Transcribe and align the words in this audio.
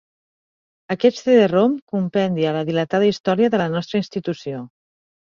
Aquest 0.93 1.17
cd-rom 1.25 1.75
compendia 1.95 2.53
la 2.55 2.63
dilatada 2.69 3.09
història 3.11 3.51
de 3.57 3.61
la 3.63 3.67
nostra 3.75 4.01
institució. 4.05 4.63